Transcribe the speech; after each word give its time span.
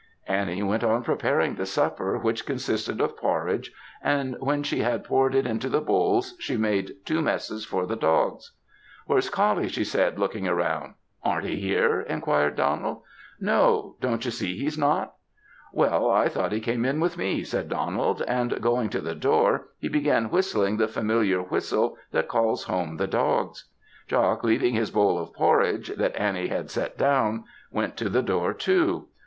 Annie 0.27 0.63
went 0.63 0.83
on 0.83 1.03
preparing 1.03 1.53
the 1.53 1.65
supper, 1.67 2.17
which 2.17 2.47
consisted 2.47 2.99
of 2.99 3.15
porridge; 3.15 3.71
and 4.01 4.35
when 4.39 4.63
she 4.63 4.79
had 4.79 5.03
poured 5.03 5.35
it 5.35 5.45
into 5.45 5.69
the 5.69 5.79
bowls, 5.79 6.33
she 6.39 6.57
made 6.57 6.95
two 7.05 7.21
messes 7.21 7.65
for 7.65 7.85
the 7.85 7.95
dogs. 7.95 8.51
"Where's 9.05 9.29
Coullie?" 9.29 9.67
she 9.67 9.83
said 9.83 10.17
looking 10.17 10.45
round. 10.45 10.95
"Arn't 11.23 11.45
he 11.45 11.57
here?" 11.57 12.01
inquired 12.01 12.55
Donald. 12.55 13.03
"No. 13.39 13.95
Don't 14.01 14.25
you 14.25 14.31
see 14.31 14.57
he's 14.57 14.75
not?" 14.75 15.13
"Well, 15.71 16.09
I 16.09 16.29
thought 16.29 16.51
he 16.51 16.61
came 16.61 16.83
in 16.83 16.99
with 16.99 17.15
me," 17.15 17.43
said 17.43 17.69
Donald; 17.69 18.23
and 18.23 18.59
going 18.59 18.89
to 18.89 19.01
the 19.01 19.13
door 19.13 19.67
he 19.77 19.87
began 19.87 20.31
whistling 20.31 20.77
the 20.77 20.87
familiar 20.87 21.43
whistle 21.43 21.95
that 22.09 22.27
calls 22.27 22.63
home 22.63 22.97
the 22.97 23.05
dogs. 23.05 23.65
Jock 24.07 24.43
leaving 24.43 24.73
his 24.73 24.89
bowl 24.89 25.19
of 25.19 25.31
porridge, 25.31 25.89
that 25.95 26.15
Annie 26.19 26.47
had 26.47 26.71
set 26.71 26.97
down, 26.97 27.43
went 27.69 27.95
to 27.97 28.09
the 28.09 28.23
door 28.23 28.51
too. 28.55 29.07